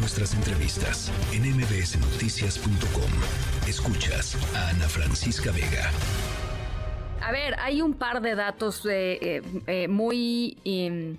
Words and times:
nuestras 0.00 0.32
entrevistas 0.34 1.12
en 1.32 1.42
mbsnoticias.com. 1.42 3.10
Escuchas 3.68 4.34
a 4.56 4.70
Ana 4.70 4.88
Francisca 4.88 5.52
Vega. 5.52 5.90
A 7.20 7.30
ver, 7.32 7.54
hay 7.60 7.82
un 7.82 7.92
par 7.92 8.22
de 8.22 8.34
datos 8.34 8.86
eh, 8.86 9.18
eh, 9.20 9.42
eh, 9.66 9.88
muy... 9.88 10.56
Em, 10.64 11.18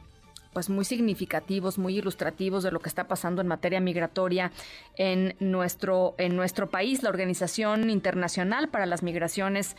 pues 0.54 0.70
muy 0.70 0.83
significativos, 0.83 1.78
muy 1.78 1.97
ilustrativos 1.97 2.62
de 2.62 2.71
lo 2.71 2.81
que 2.81 2.89
está 2.89 3.07
pasando 3.07 3.41
en 3.41 3.47
materia 3.47 3.79
migratoria 3.79 4.52
en 4.98 5.34
nuestro, 5.40 6.13
en 6.18 6.36
nuestro 6.36 6.70
país. 6.70 7.04
La 7.04 7.10
Organización 7.10 7.90
Internacional 7.90 8.68
para 8.68 8.86
las 8.86 9.02
Migraciones 9.02 9.78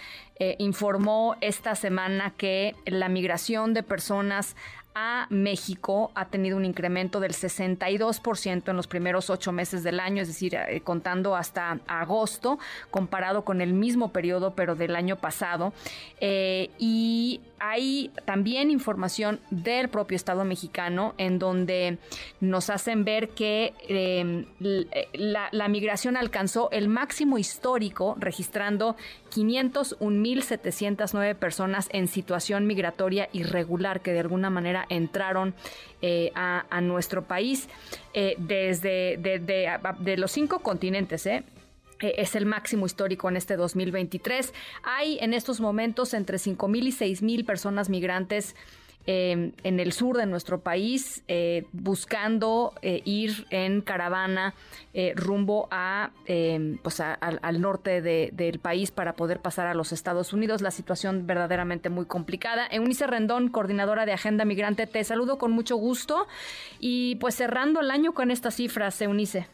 informó 0.56 1.36
esta 1.42 1.74
semana 1.74 2.32
que 2.38 2.74
la 2.86 3.10
migración 3.10 3.74
de 3.74 3.82
personas 3.82 4.56
a 4.94 5.26
México 5.30 6.10
ha 6.14 6.26
tenido 6.26 6.56
un 6.56 6.64
incremento 6.64 7.20
del 7.20 7.32
62% 7.32 8.68
en 8.68 8.76
los 8.76 8.86
primeros 8.86 9.30
ocho 9.30 9.52
meses 9.52 9.82
del 9.82 10.00
año, 10.00 10.22
es 10.22 10.28
decir, 10.28 10.54
eh, 10.54 10.80
contando 10.82 11.36
hasta 11.36 11.78
agosto, 11.86 12.58
comparado 12.90 13.44
con 13.44 13.60
el 13.60 13.72
mismo 13.72 14.12
periodo, 14.12 14.54
pero 14.54 14.74
del 14.74 14.96
año 14.96 15.16
pasado. 15.16 15.72
Eh, 16.20 16.70
y 16.78 17.40
hay 17.64 18.10
también 18.24 18.72
información 18.72 19.38
del 19.50 19.88
propio 19.88 20.16
Estado 20.16 20.44
mexicano 20.44 21.14
en 21.16 21.38
donde 21.38 21.98
nos 22.40 22.70
hacen 22.70 23.04
ver 23.04 23.28
que 23.28 23.72
em, 23.86 24.46
la, 25.12 25.68
migración 25.68 26.16
alcanzó 26.16 26.72
el 26.72 26.88
máximo 26.88 27.38
histórico, 27.38 28.16
registrando 28.18 28.96
501.709 29.32 31.36
personas 31.36 31.88
en 31.92 32.08
situación 32.08 32.66
migratoria 32.66 33.28
irregular 33.32 34.00
que 34.00 34.12
de 34.12 34.18
alguna 34.18 34.50
manera 34.50 34.84
entraron 34.88 35.54
eh, 36.00 36.32
a, 36.34 36.80
nuestro 36.80 37.22
país 37.22 37.68
eh, 38.12 38.34
desde 38.38 39.18
de, 39.18 40.16
los 40.16 40.32
cinco 40.32 40.58
continentes. 40.58 41.26
¿eh? 41.26 41.44
Es 42.02 42.34
el 42.34 42.46
máximo 42.46 42.86
histórico 42.86 43.28
en 43.28 43.36
este 43.36 43.56
2023. 43.56 44.52
Hay 44.82 45.18
en 45.20 45.34
estos 45.34 45.60
momentos 45.60 46.14
entre 46.14 46.38
5.000 46.38 46.82
y 46.84 46.92
6.000 46.92 47.46
personas 47.46 47.88
migrantes 47.88 48.54
Em, 49.04 49.52
en 49.64 49.80
el 49.80 49.92
sur 49.92 50.16
de 50.16 50.26
nuestro 50.26 50.60
país 50.60 51.24
eh, 51.26 51.64
buscando 51.72 52.72
eh, 52.82 53.02
ir 53.04 53.46
en 53.50 53.80
caravana 53.80 54.54
eh, 54.94 55.12
rumbo 55.16 55.66
a, 55.72 56.12
pues 56.82 57.00
al 57.00 57.60
norte 57.60 58.00
del 58.00 58.58
país 58.60 58.92
para 58.92 59.14
poder 59.14 59.40
pasar 59.40 59.66
a 59.66 59.74
los 59.74 59.92
Estados 59.92 60.32
Unidos. 60.32 60.62
La 60.62 60.70
situación 60.70 61.26
verdaderamente 61.26 61.88
muy 61.88 62.06
complicada. 62.06 62.66
Eunice 62.70 63.06
Rendón, 63.06 63.48
coordinadora 63.48 64.06
de 64.06 64.12
Agenda 64.12 64.44
Migrante, 64.44 64.86
te 64.86 65.02
saludo 65.02 65.36
con 65.36 65.50
mucho 65.50 65.76
gusto 65.76 66.28
y 66.78 67.16
pues 67.16 67.34
cerrando 67.34 67.80
el 67.80 67.90
año 67.90 68.12
con 68.12 68.30
estas 68.30 68.54
cifras, 68.54 69.00
Eunice. 69.00 69.46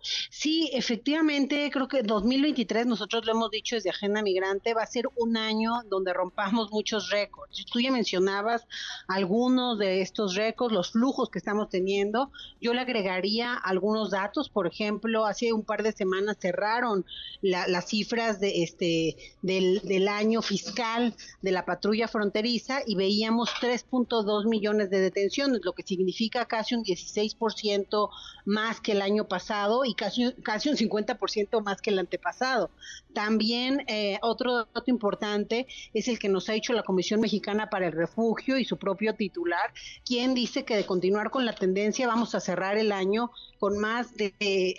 Sí, 0.00 0.70
efectivamente, 0.72 1.70
creo 1.72 1.88
que 1.88 2.02
2023, 2.02 2.86
nosotros 2.86 3.24
lo 3.26 3.32
hemos 3.32 3.50
dicho 3.50 3.74
desde 3.74 3.90
Agenda 3.90 4.22
Migrante, 4.22 4.74
va 4.74 4.82
a 4.82 4.86
ser 4.86 5.08
un 5.16 5.36
año 5.36 5.82
donde 5.88 6.12
rompamos 6.12 6.70
muchos 6.70 7.10
récords. 7.10 7.64
Tú 7.66 7.80
ya 7.80 7.90
mencionabas 7.90 8.66
algunos 9.08 9.78
de 9.78 10.00
estos 10.00 10.36
récords, 10.36 10.72
los 10.72 10.92
flujos 10.92 11.30
que 11.30 11.38
estamos 11.38 11.68
teniendo. 11.68 12.30
Yo 12.60 12.74
le 12.74 12.80
agregaría 12.80 13.54
algunos 13.54 14.10
datos, 14.10 14.48
por 14.48 14.66
ejemplo, 14.66 15.26
hace 15.26 15.52
un 15.52 15.64
par 15.64 15.82
de 15.82 15.92
semanas 15.92 16.36
cerraron 16.40 17.04
las 17.42 17.88
cifras 17.88 18.40
de 18.40 18.62
este 18.62 19.16
del, 19.42 19.80
del 19.82 20.08
año 20.08 20.42
fiscal 20.42 21.14
de 21.42 21.52
la 21.52 21.64
patrulla 21.64 22.08
fronteriza 22.08 22.80
y 22.86 22.94
veíamos 22.94 23.50
3.2 23.60 24.48
millones 24.48 24.90
de 24.90 25.00
detenciones, 25.00 25.60
lo 25.64 25.72
que 25.72 25.82
significa 25.82 26.46
casi 26.46 26.74
un 26.74 26.84
16% 26.84 28.10
más 28.44 28.80
que 28.80 28.92
el 28.92 29.02
año 29.02 29.26
pasado 29.26 29.84
y 29.88 29.94
casi, 29.94 30.32
casi 30.42 30.68
un 30.68 30.76
50% 30.76 31.62
más 31.62 31.80
que 31.80 31.90
el 31.90 31.98
antepasado. 31.98 32.70
También 33.12 33.84
eh, 33.86 34.18
otro 34.22 34.68
dato 34.72 34.84
importante 34.86 35.66
es 35.94 36.08
el 36.08 36.18
que 36.18 36.28
nos 36.28 36.48
ha 36.48 36.54
hecho 36.54 36.72
la 36.72 36.82
Comisión 36.82 37.20
Mexicana 37.20 37.70
para 37.70 37.86
el 37.86 37.92
Refugio 37.92 38.58
y 38.58 38.64
su 38.64 38.76
propio 38.76 39.14
titular, 39.14 39.72
quien 40.04 40.34
dice 40.34 40.64
que 40.64 40.76
de 40.76 40.84
continuar 40.84 41.30
con 41.30 41.46
la 41.46 41.54
tendencia 41.54 42.06
vamos 42.06 42.34
a 42.34 42.40
cerrar 42.40 42.76
el 42.76 42.92
año 42.92 43.30
con 43.58 43.78
más 43.78 44.16
de 44.16 44.34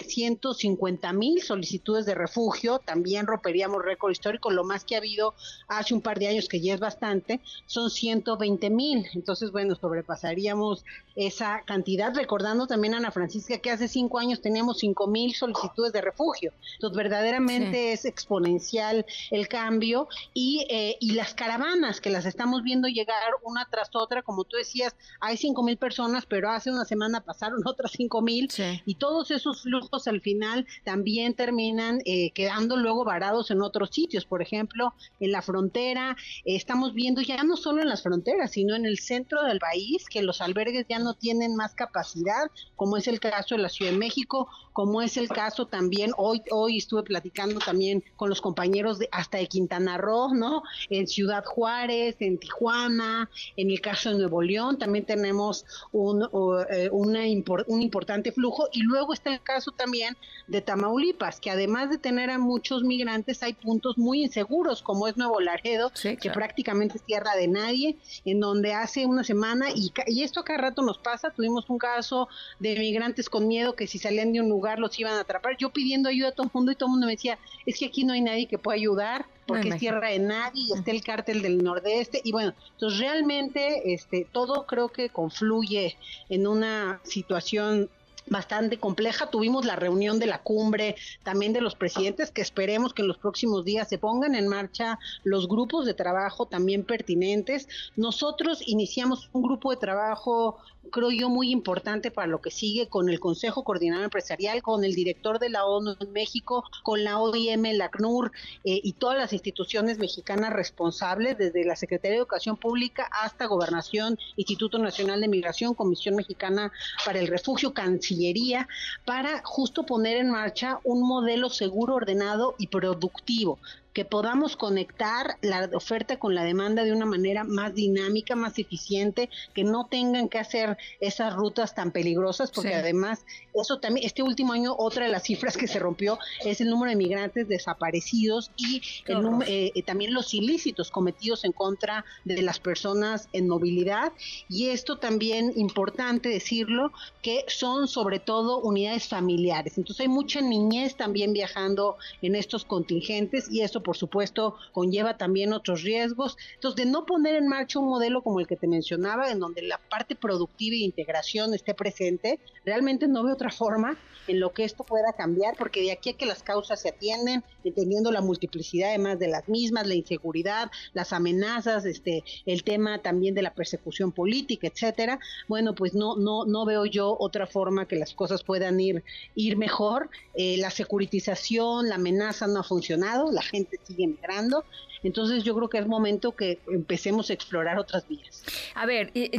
150 0.08 1.14
mil 1.14 1.42
solicitudes 1.42 2.06
de 2.06 2.16
refugio. 2.16 2.80
También 2.80 3.28
romperíamos 3.28 3.84
récord 3.84 4.12
histórico. 4.12 4.52
Lo 4.52 4.64
más 4.64 4.86
que 4.86 4.96
ha 4.96 5.00
habido 5.00 5.34
hace 5.68 5.94
un 5.94 6.02
par 6.02 6.20
de 6.20 6.28
años, 6.28 6.48
que 6.48 6.62
ya 6.62 6.74
es 6.74 6.80
bastante, 6.80 7.42
son 7.66 7.90
120 7.90 8.70
mil. 8.70 9.06
Entonces, 9.14 9.52
bueno, 9.52 9.76
sobrepasaríamos 9.76 10.86
esa 11.16 11.64
cantidad. 11.66 12.14
Recordando 12.16 12.68
también, 12.68 12.94
Ana 12.94 13.12
Francisca, 13.12 13.58
que 13.58 13.72
hace 13.72 13.88
cinco 13.88 14.20
años 14.20 14.42
teníamos 14.42 14.80
5 14.80 14.99
mil 15.08 15.34
solicitudes 15.34 15.94
de 15.94 16.02
refugio. 16.02 16.54
Entonces, 16.76 16.98
verdaderamente 16.98 17.94
es 17.94 18.06
exponencial 18.06 19.06
el 19.32 19.48
cambio 19.48 20.08
y, 20.34 20.66
eh, 20.70 20.98
y 21.00 21.12
las 21.12 21.34
caravanas 21.34 22.02
que 22.02 22.10
las 22.10 22.26
estamos 22.26 22.64
viendo 22.64 22.88
llegar 22.88 23.18
una 23.44 23.68
tras 23.70 23.90
otra, 23.94 24.22
como 24.22 24.44
tú 24.44 24.58
decías, 24.58 24.96
hay 25.20 25.38
cinco 25.38 25.64
mil 25.64 25.78
personas, 25.78 26.26
pero 26.26 26.50
hace 26.50 26.72
una 26.72 26.86
semana 26.86 27.22
pasaron 27.22 27.62
otras 27.66 27.92
cinco 27.92 28.22
mil 28.22 28.50
y 28.86 28.96
todos 28.96 29.32
esos 29.32 29.64
flujos 29.64 30.08
al 30.08 30.22
final 30.22 30.66
también 30.84 31.34
terminan 31.34 32.02
eh, 32.06 32.32
quedando 32.32 32.78
luego 32.78 33.04
varados 33.04 33.52
en 33.52 33.62
otros 33.62 33.90
sitios, 33.92 34.26
por 34.26 34.42
ejemplo, 34.42 34.94
en 35.20 35.32
la 35.32 35.42
frontera, 35.42 36.16
estamos 36.46 36.94
viendo 36.94 37.22
ya 37.22 37.44
no 37.44 37.58
solo 37.58 37.82
en 37.82 37.90
las 37.90 38.04
fronteras, 38.04 38.52
sino 38.52 38.76
en 38.76 38.86
el 38.86 39.00
centro 39.00 39.44
del 39.44 39.60
país, 39.60 40.06
que 40.10 40.22
los 40.22 40.42
albergues 40.42 40.86
ya 40.90 41.00
no 41.00 41.14
tienen 41.14 41.56
más 41.56 41.74
capacidad, 41.76 42.50
como 42.76 42.98
es 42.98 43.08
el 43.08 43.20
caso 43.20 43.56
de 43.56 43.62
la 43.62 43.70
Ciudad 43.70 43.92
de 43.92 43.98
México, 43.98 44.48
como 44.74 44.89
es 45.02 45.18
el 45.18 45.30
caso 45.30 45.68
también, 45.68 46.12
hoy, 46.18 46.42
hoy 46.52 46.78
estuve 46.78 47.04
platicando 47.04 47.60
también 47.60 48.04
con 48.16 48.30
los 48.30 48.42
compañeros 48.42 49.00
de 49.00 49.08
hasta 49.12 49.38
de 49.38 49.48
Quintana 49.48 49.98
Roo, 49.98 50.34
¿no? 50.34 50.64
En 50.90 51.08
Ciudad 51.08 51.44
Juárez, 51.46 52.16
en 52.20 52.38
Tijuana, 52.38 53.30
en 53.56 53.70
el 53.70 53.82
caso 53.82 54.10
de 54.10 54.18
Nuevo 54.18 54.42
León 54.42 54.78
también 54.78 55.06
tenemos 55.06 55.66
un, 55.92 56.28
eh, 56.70 56.90
una 56.92 57.20
un 57.68 57.82
importante 57.82 58.32
flujo 58.32 58.68
y 58.72 58.82
luego 58.82 59.14
está 59.14 59.32
el 59.32 59.42
caso 59.42 59.72
también 59.72 60.18
de 60.48 60.62
Tamaulipas, 60.62 61.40
que 61.40 61.52
además 61.52 61.90
de 61.90 61.98
tener 61.98 62.30
a 62.30 62.40
muchos 62.40 62.84
migrantes 62.84 63.44
hay 63.44 63.54
puntos 63.54 63.98
muy 63.98 64.24
inseguros 64.24 64.82
como 64.82 65.08
es 65.08 65.18
Nuevo 65.18 65.40
Laredo, 65.40 65.92
que 66.02 66.30
prácticamente 66.32 66.98
es 66.98 67.04
tierra 67.04 67.36
de 67.36 67.48
nadie, 67.48 67.98
en 68.26 68.40
donde 68.40 68.74
hace 68.74 69.06
una 69.06 69.24
semana 69.24 69.68
y, 69.74 69.92
y 70.08 70.24
esto 70.24 70.44
cada 70.44 70.60
rato 70.60 70.82
nos 70.82 70.98
pasa, 70.98 71.30
tuvimos 71.30 71.70
un 71.70 71.78
caso 71.78 72.28
de 72.60 72.78
migrantes 72.80 73.30
con 73.30 73.48
miedo 73.48 73.76
que 73.76 73.88
si 73.88 74.00
salían 74.00 74.34
de 74.34 74.42
un 74.42 74.50
lugar 74.50 74.79
los 74.80 74.98
iban 75.00 75.14
a 75.14 75.22
atrapar, 75.22 75.58
yo 75.58 75.70
pidiendo 75.70 76.10
ayuda 76.10 76.30
a 76.30 76.32
todo 76.32 76.48
el 76.48 76.52
mundo 76.54 76.72
y 76.72 76.76
todo 76.76 76.88
el 76.88 76.92
mundo 76.92 77.06
me 77.08 77.14
decía, 77.14 77.38
es 77.66 77.78
que 77.78 77.86
aquí 77.86 78.04
no 78.04 78.14
hay 78.14 78.22
nadie 78.22 78.48
que 78.48 78.58
pueda 78.58 78.76
ayudar 78.76 79.26
porque 79.46 79.70
es 79.70 79.78
tierra 79.78 80.10
de 80.10 80.20
nadie 80.20 80.64
y 80.64 80.74
está 80.74 80.92
el 80.92 81.04
cártel 81.04 81.42
del 81.42 81.64
nordeste 81.64 82.22
y 82.24 82.32
bueno, 82.32 82.54
entonces 82.74 83.00
realmente 83.00 83.94
este 83.94 84.28
todo 84.32 84.68
creo 84.68 84.90
que 84.90 85.10
confluye 85.10 85.98
en 86.30 86.46
una 86.46 87.00
situación 87.04 87.90
bastante 88.30 88.78
compleja. 88.78 89.30
Tuvimos 89.30 89.66
la 89.66 89.76
reunión 89.76 90.20
de 90.20 90.28
la 90.28 90.42
cumbre 90.42 90.96
también 91.24 91.54
de 91.54 91.62
los 91.62 91.76
presidentes, 91.76 92.32
que 92.32 92.42
esperemos 92.42 92.94
que 92.94 93.02
en 93.02 93.08
los 93.08 93.18
próximos 93.18 93.66
días 93.66 93.90
se 93.90 93.98
pongan 93.98 94.36
en 94.36 94.48
marcha 94.48 95.00
los 95.24 95.48
grupos 95.48 95.86
de 95.86 95.94
trabajo 95.94 96.46
también 96.46 96.84
pertinentes. 96.84 97.68
Nosotros 97.96 98.62
iniciamos 98.66 99.30
un 99.34 99.42
grupo 99.42 99.72
de 99.72 99.78
trabajo 99.78 100.58
creo 100.92 101.12
yo, 101.12 101.30
muy 101.30 101.52
importante 101.52 102.12
para 102.12 102.28
lo 102.28 102.42
que 102.42 102.52
sigue 102.52 102.88
con 102.88 103.10
el 103.10 103.20
Consejo 103.20 103.64
Coordinador 103.64 104.06
Empresarial, 104.06 104.62
con 104.62 104.84
el 104.84 104.94
director 104.96 105.40
de 105.40 105.50
la 105.50 105.66
ONU 105.66 105.96
en 106.00 106.12
México, 106.12 106.64
con 106.84 107.04
la 107.04 107.20
OIM, 107.20 107.64
la 107.74 107.86
ACNUR 107.86 108.32
eh, 108.64 108.80
y 108.84 108.94
todas 108.94 109.18
las 109.18 109.34
instituciones 109.34 110.00
mexicanas 110.00 110.54
responsables, 110.54 111.38
desde 111.38 111.66
la 111.66 111.76
Secretaría 111.76 112.16
de 112.16 112.22
Educación 112.22 112.58
Pública 112.58 113.10
hasta 113.12 113.46
Gobernación, 113.46 114.18
Instituto 114.36 114.80
Nacional 114.80 115.22
de 115.22 115.28
Migración, 115.28 115.74
Comisión 115.74 116.16
Mexicana 116.16 116.72
para 117.06 117.20
el 117.20 117.28
Refugio, 117.28 117.74
Cancillería, 117.74 118.68
para 119.06 119.42
justo 119.44 119.86
poner 119.86 120.18
en 120.18 120.32
marcha 120.32 120.80
un 120.84 121.08
modelo 121.08 121.50
seguro, 121.50 121.96
ordenado 121.96 122.56
y 122.58 122.68
productivo 122.68 123.60
que 123.94 124.06
podamos 124.06 124.56
conectar 124.56 125.38
la 125.42 125.70
oferta 125.74 126.18
con 126.20 126.36
la 126.36 126.44
demanda 126.44 126.84
de 126.84 126.92
una 126.92 127.06
manera 127.06 127.44
más 127.44 127.74
dinámica, 127.74 128.36
más 128.36 128.60
eficiente, 128.60 129.30
que 129.54 129.64
no 129.64 129.88
tengan 129.88 130.30
que 130.30 130.40
hacer 130.40 130.78
esas 131.00 131.34
rutas 131.34 131.74
tan 131.76 131.92
peligrosas, 131.92 132.52
porque 132.52 132.76
además 132.76 133.26
eso 133.54 133.80
también, 133.80 134.06
este 134.06 134.24
último 134.24 134.54
año, 134.54 134.76
otra 134.78 135.06
de 135.06 135.12
las 135.12 135.24
cifras 135.24 135.58
que 135.58 135.68
se 135.68 135.80
rompió 135.80 136.20
es 136.46 136.62
el 136.62 136.70
número 136.70 136.92
de 136.92 136.96
migrantes 136.96 137.48
desaparecidos 137.48 138.52
y 138.58 138.82
el 139.08 139.20
eh, 139.48 139.72
eh, 139.76 139.84
también 139.84 140.14
los 140.14 140.34
ilícitos 140.34 140.92
cometidos 140.92 141.44
en 141.44 141.52
contra 141.52 142.06
de 142.26 142.42
las 142.42 142.60
personas 142.60 143.28
en 143.34 143.48
movilidad. 143.48 144.14
Y 144.48 144.70
esto 144.70 144.98
también 144.98 145.54
importante 145.56 146.30
decirlo, 146.30 146.92
que 147.22 147.44
son 147.48 147.88
sobre 147.88 148.20
todo 148.20 148.60
unidades 148.60 149.08
familiares. 149.08 149.78
Entonces 149.78 150.02
hay 150.02 150.08
mucha 150.08 150.42
niñez 150.42 150.96
también 150.96 151.34
viajando 151.34 151.98
en 152.22 152.36
estos 152.36 152.66
contingentes 152.66 153.50
y 153.52 153.62
eso 153.62 153.82
por 153.90 153.98
supuesto 153.98 154.56
conlleva 154.72 155.18
también 155.18 155.52
otros 155.52 155.82
riesgos. 155.82 156.38
Entonces, 156.54 156.86
de 156.86 156.92
no 156.92 157.08
poner 157.08 157.34
en 157.34 157.48
marcha 157.48 157.80
un 157.80 157.90
modelo 157.90 158.22
como 158.22 158.40
el 158.40 158.46
que 158.46 158.56
te 158.56 158.68
mencionaba, 158.68 159.32
en 159.32 159.40
donde 159.40 159.64
la 159.64 159.80
parte 159.80 160.16
productiva 160.16 160.76
e 160.76 160.82
integración 160.82 161.56
esté 161.56 161.74
presente, 161.74 162.40
realmente 162.66 163.08
no 163.08 163.24
veo 163.24 163.34
otra 163.34 163.50
forma 163.50 163.98
en 164.28 164.40
lo 164.40 164.54
que 164.54 164.64
esto 164.64 164.84
pueda 164.84 165.12
cambiar, 165.14 165.56
porque 165.58 165.82
de 165.82 165.92
aquí 165.92 166.12
a 166.12 166.14
que 166.14 166.28
las 166.28 166.44
causas 166.44 166.82
se 166.82 166.90
atienden, 166.90 167.44
entendiendo 167.64 168.12
la 168.12 168.22
multiplicidad 168.22 168.90
además 168.90 169.18
de 169.18 169.28
las 169.28 169.50
mismas, 169.50 169.88
la 169.88 169.96
inseguridad, 169.96 170.70
las 170.94 171.14
amenazas, 171.14 171.86
este, 171.86 172.24
el 172.46 172.64
tema 172.64 173.00
también 173.00 173.34
de 173.34 173.42
la 173.42 173.56
persecución 173.56 174.12
política, 174.12 174.68
etcétera, 174.68 175.20
bueno, 175.48 175.74
pues 175.74 175.96
no, 175.96 176.16
no, 176.16 176.46
no 176.46 176.64
veo 176.66 176.86
yo 176.86 177.18
otra 177.20 177.48
forma 177.48 177.88
que 177.88 177.96
las 177.96 178.14
cosas 178.14 178.44
puedan 178.44 178.80
ir, 178.80 179.04
ir 179.34 179.58
mejor. 179.58 180.10
Eh, 180.36 180.58
la 180.58 180.70
securitización, 180.70 181.90
la 181.90 181.96
amenaza 181.96 182.46
no 182.46 182.60
ha 182.60 182.64
funcionado, 182.64 183.32
la 183.32 183.42
gente 183.42 183.69
sigue 183.84 184.08
migrando, 184.08 184.66
entonces 185.04 185.44
yo 185.44 185.56
creo 185.56 185.70
que 185.70 185.78
es 185.78 185.88
momento 185.88 186.34
que 186.34 186.60
empecemos 186.68 187.30
a 187.30 187.34
explorar 187.34 187.80
otras 187.80 188.08
vías. 188.08 188.44
A 188.76 188.86
ver, 188.86 189.12
eh, 189.14 189.32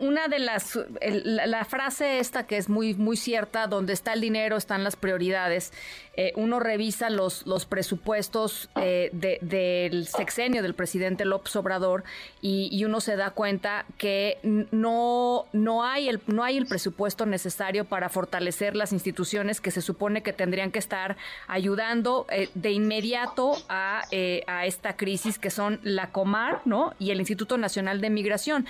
una 0.00 0.28
de 0.28 0.38
las, 0.38 0.78
la, 1.02 1.64
frase 1.64 2.18
esta 2.18 2.46
que 2.46 2.56
es 2.56 2.68
muy, 2.68 2.94
muy 2.94 3.16
cierta, 3.16 3.66
donde 3.66 3.92
está 3.92 4.12
el 4.14 4.20
dinero, 4.20 4.56
están 4.56 4.82
las 4.84 4.96
prioridades. 4.96 5.72
Eh, 6.16 6.32
uno 6.36 6.60
revisa 6.60 7.10
los, 7.10 7.46
los 7.46 7.66
presupuestos 7.66 8.68
eh, 8.76 9.10
del 9.12 10.06
sexenio 10.06 10.62
del 10.62 10.74
presidente 10.74 11.24
López 11.24 11.56
Obrador 11.56 12.04
y, 12.40 12.84
uno 12.84 13.00
se 13.00 13.16
da 13.16 13.30
cuenta 13.30 13.86
que 13.96 14.38
no, 14.42 15.46
no, 15.54 15.84
hay 15.84 16.10
el, 16.10 16.20
no 16.26 16.44
hay 16.44 16.58
el 16.58 16.66
presupuesto 16.66 17.24
necesario 17.24 17.86
para 17.86 18.10
fortalecer 18.10 18.76
las 18.76 18.92
instituciones 18.92 19.62
que 19.62 19.70
se 19.70 19.80
supone 19.80 20.22
que 20.22 20.34
tendrían 20.34 20.70
que 20.70 20.78
estar 20.78 21.16
ayudando 21.48 22.26
de 22.54 22.70
inmediato 22.72 23.56
a, 23.70 24.02
a 24.46 24.66
esta 24.66 24.96
crisis, 24.96 25.38
que 25.38 25.48
son 25.48 25.80
la 25.82 26.10
Comar, 26.10 26.60
¿no? 26.66 26.92
Y 26.98 27.10
el 27.10 27.20
Instituto 27.20 27.56
Nacional 27.56 28.02
de 28.02 28.10
Migración. 28.10 28.66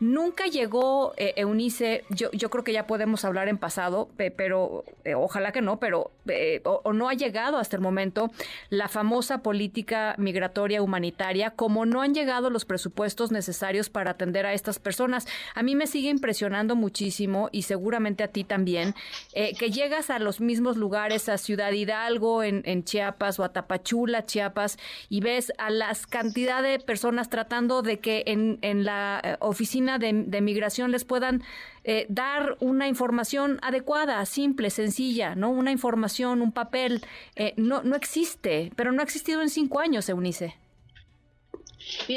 Nunca 0.00 0.46
llegó, 0.46 1.12
eh, 1.16 1.34
Eunice, 1.36 2.04
yo, 2.08 2.30
yo 2.30 2.50
creo 2.50 2.62
que 2.62 2.72
ya 2.72 2.86
podemos 2.86 3.24
hablar 3.24 3.48
en 3.48 3.58
pasado, 3.58 4.08
pero 4.16 4.84
eh, 5.04 5.16
ojalá 5.16 5.50
que 5.50 5.60
no, 5.60 5.80
pero 5.80 6.12
eh, 6.28 6.60
o, 6.64 6.92
no 6.92 7.08
ha 7.08 7.14
llegado 7.14 7.58
hasta 7.58 7.74
el 7.74 7.82
momento 7.82 8.30
la 8.70 8.86
famosa 8.86 9.42
política 9.42 10.14
migratoria 10.16 10.82
humanitaria, 10.82 11.50
como 11.50 11.84
no 11.84 12.00
han 12.00 12.14
llegado 12.14 12.48
los 12.48 12.64
presupuestos 12.64 13.32
necesarios 13.32 13.90
para 13.90 14.12
atender 14.12 14.46
a 14.46 14.52
estas 14.52 14.78
personas. 14.78 15.26
A 15.56 15.64
mí 15.64 15.74
me 15.74 15.88
sigue 15.88 16.10
impresionando 16.10 16.76
muchísimo 16.76 17.48
y 17.50 17.62
seguramente 17.62 18.22
a 18.22 18.28
ti 18.28 18.44
también, 18.44 18.94
que 19.32 19.70
llegas 19.70 20.10
a 20.10 20.18
los 20.18 20.40
mismos 20.40 20.76
lugares, 20.76 21.28
a 21.28 21.38
Ciudad 21.38 21.72
Hidalgo, 21.72 22.42
en, 22.42 22.62
en 22.66 22.84
Chiapas 22.84 23.38
o 23.40 23.44
a 23.44 23.52
Tapachula, 23.52 24.24
Chiapas, 24.24 24.78
y 25.08 25.20
ves 25.20 25.52
a 25.58 25.70
las 25.70 26.06
cantidad 26.06 26.62
de 26.62 26.78
personas 26.78 27.30
tratando 27.30 27.82
de 27.82 27.98
que 27.98 28.22
en, 28.26 28.58
en 28.62 28.84
la 28.84 29.38
oficina 29.40 29.87
de, 29.96 30.12
migración 30.42 30.90
les 30.90 31.04
puedan 31.04 31.42
eh, 31.84 32.04
dar 32.10 32.58
una 32.60 32.88
información 32.88 33.58
adecuada, 33.62 34.24
simple, 34.26 34.68
sencilla, 34.68 35.34
¿no? 35.34 35.48
Una 35.48 35.72
información, 35.72 36.42
un 36.42 36.52
papel, 36.52 37.00
eh, 37.36 37.54
no, 37.56 37.82
no 37.82 37.96
existe, 37.96 38.70
pero 38.76 38.92
no 38.92 39.00
ha 39.00 39.04
existido 39.04 39.40
en 39.40 39.48
cinco 39.48 39.80
años, 39.80 40.08
Eunice. 40.10 40.56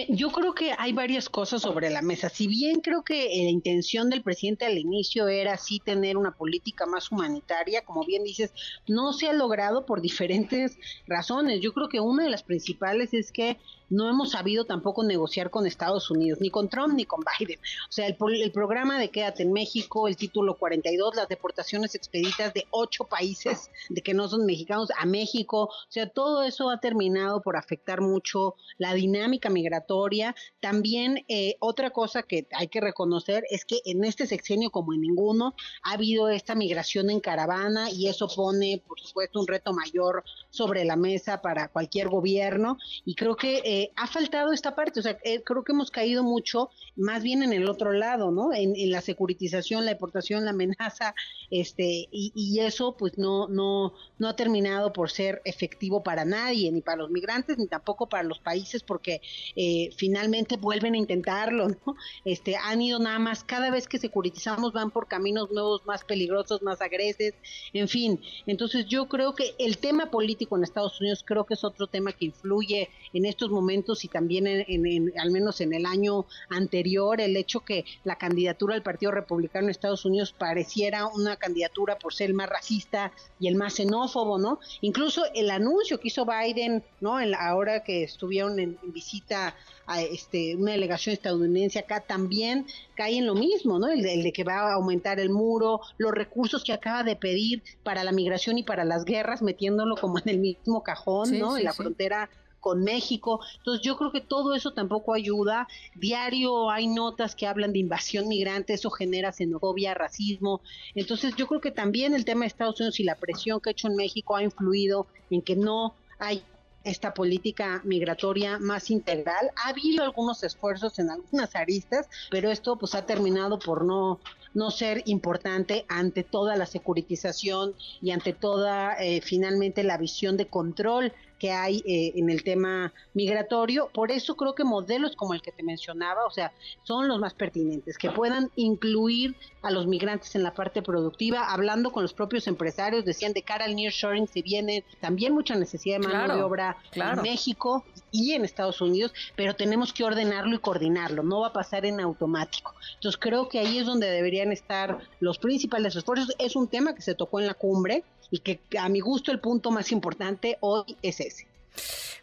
yo 0.09 0.31
creo 0.31 0.53
que 0.53 0.73
hay 0.77 0.91
varias 0.91 1.29
cosas 1.29 1.61
sobre 1.61 1.89
la 1.89 2.01
mesa. 2.01 2.27
Si 2.27 2.47
bien 2.47 2.81
creo 2.81 3.03
que 3.03 3.27
la 3.43 3.49
intención 3.49 4.09
del 4.09 4.23
presidente 4.23 4.65
al 4.65 4.77
inicio 4.77 5.29
era 5.29 5.57
sí 5.57 5.79
tener 5.79 6.17
una 6.17 6.31
política 6.31 6.85
más 6.85 7.11
humanitaria, 7.11 7.85
como 7.85 8.03
bien 8.03 8.23
dices, 8.23 8.51
no 8.87 9.13
se 9.13 9.29
ha 9.29 9.33
logrado 9.33 9.85
por 9.85 10.01
diferentes 10.01 10.77
razones. 11.07 11.61
Yo 11.61 11.71
creo 11.73 11.87
que 11.87 12.01
una 12.01 12.25
de 12.25 12.29
las 12.29 12.43
principales 12.43 13.13
es 13.13 13.31
que 13.31 13.57
no 13.91 14.09
hemos 14.09 14.31
sabido 14.31 14.65
tampoco 14.65 15.03
negociar 15.03 15.51
con 15.51 15.67
Estados 15.67 16.09
Unidos, 16.09 16.39
ni 16.41 16.49
con 16.49 16.69
Trump 16.69 16.95
ni 16.95 17.05
con 17.05 17.19
Biden. 17.39 17.59
O 17.59 17.91
sea, 17.91 18.07
el, 18.07 18.17
el 18.41 18.51
programa 18.51 18.99
de 18.99 19.09
Quédate 19.09 19.43
en 19.43 19.53
México, 19.53 20.07
el 20.07 20.15
título 20.15 20.57
42, 20.57 21.15
las 21.15 21.27
deportaciones 21.27 21.93
expeditas 21.93 22.53
de 22.53 22.65
ocho 22.71 23.03
países 23.03 23.69
de 23.89 24.01
que 24.01 24.13
no 24.13 24.27
son 24.27 24.45
mexicanos 24.45 24.89
a 24.97 25.05
México, 25.05 25.63
o 25.63 25.91
sea, 25.91 26.07
todo 26.07 26.43
eso 26.43 26.69
ha 26.69 26.79
terminado 26.79 27.41
por 27.41 27.57
afectar 27.57 28.01
mucho 28.01 28.55
la 28.77 28.93
dinámica 28.93 29.49
migratoria. 29.49 30.35
También 30.59 31.25
eh, 31.27 31.55
otra 31.59 31.91
cosa 31.91 32.23
que 32.23 32.47
hay 32.51 32.67
que 32.67 32.81
reconocer 32.81 33.43
es 33.49 33.65
que 33.65 33.81
en 33.85 34.03
este 34.03 34.25
sexenio, 34.25 34.71
como 34.71 34.93
en 34.93 35.01
ninguno, 35.01 35.53
ha 35.83 35.93
habido 35.93 36.29
esta 36.29 36.55
migración 36.55 37.09
en 37.09 37.19
caravana 37.19 37.89
y 37.91 38.07
eso 38.07 38.27
pone, 38.27 38.81
por 38.87 38.99
supuesto, 38.99 39.39
un 39.39 39.47
reto 39.47 39.73
mayor 39.73 40.23
sobre 40.49 40.85
la 40.85 40.95
mesa 40.95 41.41
para 41.41 41.67
cualquier 41.67 42.09
gobierno. 42.09 42.77
Y 43.05 43.15
creo 43.15 43.35
que 43.35 43.61
eh, 43.65 43.80
ha 43.95 44.07
faltado 44.07 44.53
esta 44.53 44.75
parte, 44.75 44.99
o 44.99 45.03
sea, 45.03 45.17
eh, 45.23 45.41
creo 45.43 45.63
que 45.63 45.71
hemos 45.71 45.91
caído 45.91 46.23
mucho 46.23 46.69
más 46.95 47.23
bien 47.23 47.43
en 47.43 47.53
el 47.53 47.67
otro 47.67 47.93
lado, 47.93 48.31
¿no? 48.31 48.53
En, 48.53 48.71
la 48.91 49.01
securitización, 49.01 49.85
la 49.85 49.91
deportación, 49.91 50.45
la 50.45 50.51
amenaza, 50.51 51.13
este, 51.49 52.07
y, 52.11 52.59
eso 52.59 52.95
pues 52.97 53.17
no, 53.17 53.47
no, 53.47 53.93
no 54.19 54.27
ha 54.27 54.35
terminado 54.35 54.93
por 54.93 55.09
ser 55.09 55.41
efectivo 55.45 56.03
para 56.03 56.25
nadie, 56.25 56.71
ni 56.71 56.81
para 56.81 56.97
los 56.97 57.09
migrantes, 57.09 57.57
ni 57.57 57.67
tampoco 57.67 58.07
para 58.07 58.23
los 58.23 58.39
países, 58.39 58.83
porque 58.83 59.21
eh, 59.55 59.89
finalmente 59.95 60.57
vuelven 60.57 60.93
a 60.93 60.97
intentarlo, 60.97 61.69
¿no? 61.69 61.95
Este, 62.25 62.55
han 62.55 62.81
ido 62.81 62.99
nada 62.99 63.19
más, 63.19 63.43
cada 63.43 63.71
vez 63.71 63.87
que 63.87 63.97
securitizamos 63.97 64.73
van 64.73 64.91
por 64.91 65.07
caminos 65.07 65.49
nuevos, 65.51 65.85
más 65.85 66.03
peligrosos, 66.03 66.61
más 66.61 66.81
agreses, 66.81 67.33
en 67.73 67.87
fin. 67.87 68.21
Entonces 68.45 68.85
yo 68.85 69.07
creo 69.07 69.33
que 69.33 69.55
el 69.57 69.77
tema 69.77 70.11
político 70.11 70.57
en 70.57 70.63
Estados 70.63 70.99
Unidos 70.99 71.23
creo 71.25 71.45
que 71.45 71.53
es 71.53 71.63
otro 71.63 71.87
tema 71.87 72.11
que 72.11 72.25
influye 72.25 72.89
en 73.13 73.25
estos 73.25 73.49
momentos 73.49 73.70
y 73.71 74.07
también 74.07 74.47
en, 74.47 75.13
al 75.17 75.31
menos 75.31 75.61
en 75.61 75.73
el 75.73 75.85
año 75.85 76.25
anterior, 76.49 77.21
el 77.21 77.37
hecho 77.37 77.61
que 77.61 77.85
la 78.03 78.17
candidatura 78.17 78.73
del 78.73 78.83
Partido 78.83 79.11
Republicano 79.11 79.65
en 79.65 79.71
Estados 79.71 80.03
Unidos 80.05 80.33
pareciera 80.37 81.07
una 81.07 81.37
candidatura 81.37 81.97
por 81.97 82.13
ser 82.13 82.29
el 82.29 82.33
más 82.33 82.49
racista 82.49 83.11
y 83.39 83.47
el 83.47 83.55
más 83.55 83.75
xenófobo, 83.75 84.37
¿no? 84.37 84.59
Incluso 84.81 85.23
el 85.33 85.49
anuncio 85.49 85.99
que 85.99 86.09
hizo 86.09 86.25
Biden, 86.25 86.83
¿no? 86.99 87.19
En 87.19 87.33
ahora 87.33 87.83
que 87.83 88.03
estuvieron 88.03 88.59
en, 88.59 88.77
visita 88.83 89.55
a 89.87 90.01
este, 90.01 90.55
una 90.55 90.73
delegación 90.73 91.13
estadounidense 91.13 91.79
acá, 91.79 92.01
también 92.01 92.65
cae 92.95 93.17
en 93.17 93.25
lo 93.25 93.35
mismo, 93.35 93.79
¿no? 93.79 93.87
El 93.87 94.01
de, 94.01 94.33
que 94.33 94.43
va 94.43 94.59
a 94.59 94.73
aumentar 94.73 95.19
el 95.19 95.29
muro, 95.29 95.81
los 95.97 96.11
recursos 96.11 96.63
que 96.63 96.73
acaba 96.73 97.03
de 97.03 97.15
pedir 97.15 97.63
para 97.83 98.03
la 98.03 98.11
migración 98.11 98.57
y 98.57 98.63
para 98.63 98.83
las 98.83 99.05
guerras, 99.05 99.41
metiéndolo 99.41 99.95
como 99.95 100.19
en 100.19 100.29
el 100.29 100.39
mismo 100.39 100.83
cajón, 100.83 101.39
¿no? 101.39 101.57
En 101.57 101.63
la 101.63 101.73
frontera 101.73 102.29
con 102.61 102.83
México. 102.83 103.41
Entonces 103.57 103.83
yo 103.83 103.97
creo 103.97 104.11
que 104.11 104.21
todo 104.21 104.55
eso 104.55 104.71
tampoco 104.71 105.13
ayuda. 105.13 105.67
Diario 105.95 106.69
hay 106.69 106.87
notas 106.87 107.35
que 107.35 107.47
hablan 107.47 107.73
de 107.73 107.79
invasión 107.79 108.29
migrante, 108.29 108.73
eso 108.73 108.89
genera 108.89 109.33
xenofobia, 109.33 109.93
racismo. 109.93 110.61
Entonces 110.95 111.35
yo 111.35 111.47
creo 111.47 111.59
que 111.59 111.71
también 111.71 112.13
el 112.13 112.23
tema 112.23 112.41
de 112.41 112.47
Estados 112.47 112.79
Unidos 112.79 112.99
y 112.99 113.03
la 113.03 113.15
presión 113.15 113.59
que 113.59 113.71
ha 113.71 113.73
hecho 113.73 113.89
en 113.89 113.97
México 113.97 114.35
ha 114.37 114.43
influido 114.43 115.07
en 115.29 115.41
que 115.41 115.57
no 115.57 115.95
hay 116.19 116.43
esta 116.83 117.13
política 117.13 117.81
migratoria 117.83 118.57
más 118.57 118.89
integral. 118.89 119.51
Ha 119.63 119.69
habido 119.69 120.03
algunos 120.03 120.43
esfuerzos 120.43 120.97
en 120.99 121.09
algunas 121.09 121.55
aristas, 121.55 122.07
pero 122.29 122.49
esto 122.49 122.77
pues 122.77 122.95
ha 122.95 123.05
terminado 123.05 123.59
por 123.59 123.83
no 123.83 124.19
no 124.53 124.69
ser 124.69 125.01
importante 125.05 125.85
ante 125.87 126.23
toda 126.23 126.55
la 126.55 126.65
securitización 126.65 127.73
y 128.01 128.11
ante 128.11 128.33
toda 128.33 129.01
eh, 129.01 129.21
finalmente 129.21 129.83
la 129.83 129.97
visión 129.97 130.37
de 130.37 130.47
control 130.47 131.13
que 131.41 131.51
hay 131.51 131.81
eh, 131.87 132.13
en 132.17 132.29
el 132.29 132.43
tema 132.43 132.93
migratorio. 133.15 133.89
Por 133.91 134.11
eso 134.11 134.35
creo 134.35 134.53
que 134.53 134.63
modelos 134.63 135.15
como 135.15 135.33
el 135.33 135.41
que 135.41 135.51
te 135.51 135.63
mencionaba, 135.63 136.23
o 136.27 136.29
sea, 136.29 136.53
son 136.83 137.07
los 137.07 137.19
más 137.19 137.33
pertinentes, 137.33 137.97
que 137.97 138.11
puedan 138.11 138.51
incluir 138.55 139.35
a 139.63 139.71
los 139.71 139.87
migrantes 139.87 140.35
en 140.35 140.43
la 140.43 140.53
parte 140.53 140.83
productiva. 140.83 141.51
Hablando 141.51 141.91
con 141.91 142.03
los 142.03 142.13
propios 142.13 142.45
empresarios, 142.45 143.05
decían 143.05 143.33
de 143.33 143.41
cara 143.41 143.65
al 143.65 143.75
nearshoring 143.75 144.27
se 144.27 144.43
viene 144.43 144.83
también 144.99 145.33
mucha 145.33 145.55
necesidad 145.55 145.99
de 145.99 146.07
mano 146.07 146.35
de 146.35 146.43
obra 146.43 146.77
en 146.93 147.23
México 147.23 147.83
y 148.11 148.33
en 148.33 148.45
Estados 148.45 148.79
Unidos, 148.79 149.11
pero 149.35 149.55
tenemos 149.55 149.93
que 149.93 150.03
ordenarlo 150.03 150.53
y 150.55 150.59
coordinarlo, 150.59 151.23
no 151.23 151.39
va 151.39 151.47
a 151.47 151.53
pasar 151.53 151.87
en 151.87 151.99
automático. 151.99 152.75
Entonces 152.95 153.19
creo 153.19 153.49
que 153.49 153.57
ahí 153.57 153.79
es 153.79 153.87
donde 153.87 154.07
deberían 154.11 154.51
estar 154.51 154.99
los 155.19 155.39
principales 155.39 155.95
esfuerzos. 155.95 156.35
Es 156.37 156.55
un 156.55 156.67
tema 156.67 156.93
que 156.93 157.01
se 157.01 157.15
tocó 157.15 157.39
en 157.39 157.47
la 157.47 157.55
cumbre 157.55 158.03
y 158.31 158.39
que 158.39 158.59
a 158.79 158.89
mi 158.89 159.01
gusto 159.01 159.31
el 159.31 159.39
punto 159.39 159.69
más 159.69 159.91
importante 159.91 160.57
hoy 160.61 160.97
es 161.01 161.19
ese. 161.19 161.45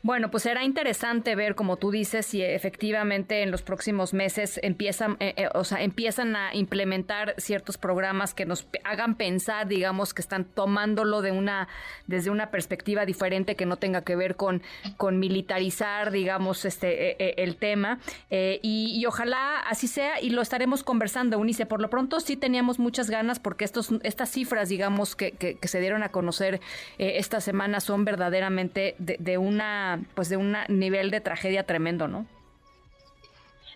Bueno, 0.00 0.30
pues 0.30 0.44
será 0.44 0.62
interesante 0.62 1.34
ver, 1.34 1.56
como 1.56 1.76
tú 1.76 1.90
dices, 1.90 2.24
si 2.24 2.40
efectivamente 2.40 3.42
en 3.42 3.50
los 3.50 3.62
próximos 3.62 4.14
meses 4.14 4.60
empiezan, 4.62 5.16
eh, 5.18 5.34
eh, 5.36 5.48
o 5.54 5.64
sea, 5.64 5.82
empiezan 5.82 6.36
a 6.36 6.54
implementar 6.54 7.34
ciertos 7.38 7.78
programas 7.78 8.32
que 8.32 8.46
nos 8.46 8.68
hagan 8.84 9.16
pensar, 9.16 9.66
digamos, 9.66 10.14
que 10.14 10.22
están 10.22 10.44
tomándolo 10.44 11.20
de 11.20 11.32
una, 11.32 11.66
desde 12.06 12.30
una 12.30 12.52
perspectiva 12.52 13.06
diferente 13.06 13.56
que 13.56 13.66
no 13.66 13.76
tenga 13.76 14.02
que 14.02 14.14
ver 14.14 14.36
con, 14.36 14.62
con 14.96 15.18
militarizar, 15.18 16.12
digamos, 16.12 16.64
este 16.64 17.20
eh, 17.20 17.34
el 17.38 17.56
tema. 17.56 17.98
y, 18.30 19.04
ojalá 19.06 19.60
así 19.60 19.88
sea 19.88 20.20
y 20.20 20.30
lo 20.30 20.42
estaremos 20.42 20.84
conversando, 20.84 21.38
Unice. 21.38 21.66
Por 21.66 21.80
lo 21.80 21.90
pronto 21.90 22.20
sí 22.20 22.36
teníamos 22.36 22.78
muchas 22.78 23.10
ganas 23.10 23.40
porque 23.40 23.64
estos, 23.64 23.90
estas 24.02 24.30
cifras, 24.30 24.68
digamos, 24.68 25.16
que, 25.16 25.32
que, 25.32 25.68
se 25.68 25.80
dieron 25.80 26.02
a 26.02 26.10
conocer 26.10 26.60
esta 26.98 27.40
semana 27.40 27.80
son 27.80 28.04
verdaderamente 28.04 28.94
de 28.98 29.38
una 29.38 29.87
una, 29.96 30.08
pues 30.14 30.28
de 30.28 30.36
un 30.36 30.56
nivel 30.68 31.10
de 31.10 31.20
tragedia 31.20 31.64
tremendo, 31.64 32.08
¿no? 32.08 32.26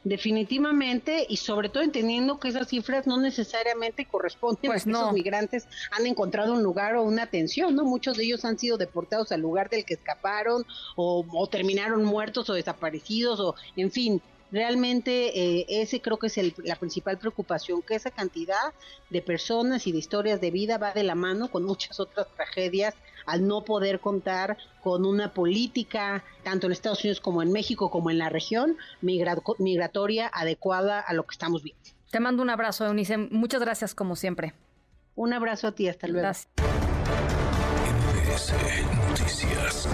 definitivamente 0.05 1.27
y 1.29 1.37
sobre 1.37 1.69
todo 1.69 1.83
entendiendo 1.83 2.41
que 2.41 2.49
esas 2.49 2.69
cifras 2.69 3.07
no 3.07 3.19
necesariamente 3.19 4.05
corresponden 4.05 4.71
pues 4.71 4.83
a 4.83 4.85
que 4.85 4.91
esos 4.91 5.13
migrantes 5.13 5.69
han 5.93 6.07
encontrado 6.07 6.55
un 6.55 6.63
lugar 6.63 6.97
o 6.97 7.03
una 7.03 7.23
atención, 7.23 7.77
¿no? 7.77 7.85
Muchos 7.85 8.17
de 8.17 8.25
ellos 8.25 8.45
han 8.45 8.59
sido 8.59 8.79
deportados 8.79 9.31
al 9.31 9.41
lugar 9.41 9.71
del 9.71 9.85
que 9.85 9.95
escaparon 9.95 10.67
o, 10.97 11.25
o 11.31 11.47
terminaron 11.47 12.05
muertos 12.05 12.51
o 12.51 12.55
desaparecidos 12.55 13.39
o 13.39 13.55
en 13.77 13.93
fin, 13.93 14.23
realmente 14.51 15.39
eh, 15.39 15.67
ese 15.69 16.01
creo 16.01 16.19
que 16.19 16.27
es 16.27 16.39
la 16.59 16.77
principal 16.77 17.19
preocupación, 17.19 17.81
que 17.83 17.95
esa 17.95 18.11
cantidad 18.11 18.75
de 19.09 19.23
personas 19.23 19.87
y 19.87 19.93
de 19.93 19.99
historias 19.99 20.41
de 20.41 20.51
vida 20.51 20.79
va 20.79 20.93
de 20.93 21.05
la 21.05 21.15
mano 21.15 21.49
con 21.49 21.65
muchas 21.65 22.01
otras 22.01 22.27
tragedias 22.37 22.95
al 23.27 23.47
no 23.47 23.65
poder 23.65 24.01
contar 24.01 24.57
con 24.83 25.05
una 25.05 25.33
política, 25.33 26.25
tanto 26.43 26.67
en 26.67 26.73
Estados 26.73 27.03
Unidos 27.05 27.21
como 27.21 27.43
en 27.43 27.53
México, 27.53 27.91
como 27.91 28.11
en 28.11 28.19
la 28.19 28.29
región, 28.29 28.77
migratoria 29.01 30.31
adecuada 30.33 31.01
a 31.01 31.13
lo 31.15 31.25
que 31.25 31.33
estamos 31.33 31.63
viendo. 31.63 31.83
Te 32.11 32.21
mando 32.21 32.43
un 32.43 32.51
abrazo, 32.51 32.87
Eunice. 32.87 33.17
Muchas 33.17 33.61
gracias, 33.61 33.95
como 33.95 34.17
siempre. 34.17 34.55
Un 35.15 35.33
abrazo 35.33 35.69
a 35.69 35.73
ti, 35.73 35.89
hasta 35.89 36.09
luego. 36.09 36.29
Noticias. 39.09 39.89